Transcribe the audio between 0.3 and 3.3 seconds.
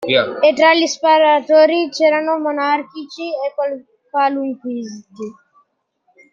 E tra gli sparatori c'erano monarchici